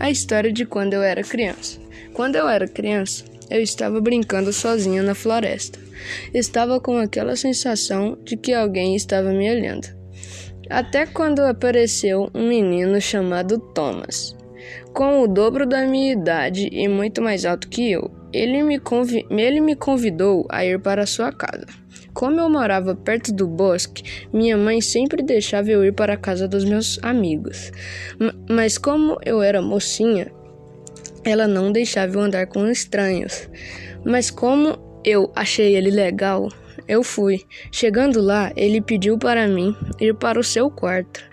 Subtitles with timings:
[0.00, 1.78] A história de quando eu era criança.
[2.14, 5.78] Quando eu era criança, eu estava brincando sozinha na floresta.
[6.32, 9.86] Estava com aquela sensação de que alguém estava me olhando.
[10.70, 14.34] Até quando apareceu um menino chamado Thomas,
[14.94, 18.19] com o dobro da minha idade e muito mais alto que eu.
[18.32, 21.66] Ele me, convi ele me convidou a ir para sua casa.
[22.12, 24.02] Como eu morava perto do bosque,
[24.32, 27.70] minha mãe sempre deixava eu ir para a casa dos meus amigos.
[28.18, 30.30] M mas como eu era mocinha,
[31.24, 33.48] ela não deixava eu andar com estranhos.
[34.04, 36.48] Mas como eu achei ele legal,
[36.88, 37.42] eu fui.
[37.70, 41.24] Chegando lá, ele pediu para mim ir para o seu quarto,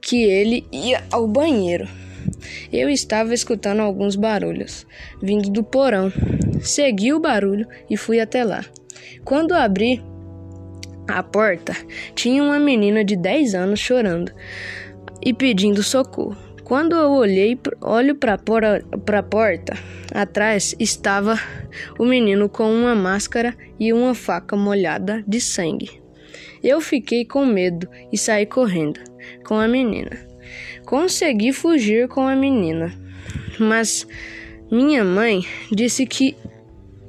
[0.00, 1.86] que ele ia ao banheiro.
[2.72, 4.86] Eu estava escutando alguns barulhos
[5.22, 6.12] vindo do porão.
[6.60, 8.64] Segui o barulho e fui até lá.
[9.24, 10.02] Quando abri
[11.08, 11.74] a porta,
[12.14, 14.32] tinha uma menina de 10 anos chorando
[15.24, 16.36] e pedindo socorro.
[16.64, 19.76] Quando eu olhei, olho para a porta,
[20.14, 21.36] atrás estava
[21.98, 26.00] o menino com uma máscara e uma faca molhada de sangue.
[26.62, 29.00] Eu fiquei com medo e saí correndo
[29.44, 30.18] com a menina.
[30.84, 32.92] Consegui fugir com a menina,
[33.58, 34.06] mas
[34.70, 36.36] minha mãe disse que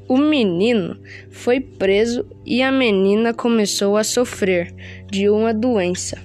[0.07, 0.99] o menino
[1.29, 4.73] foi preso e a menina começou a sofrer
[5.09, 6.17] de uma doença.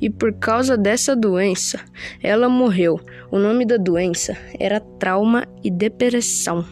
[0.00, 1.80] E por causa dessa doença,
[2.22, 3.00] ela morreu.
[3.30, 6.64] O nome da doença era trauma e depressão.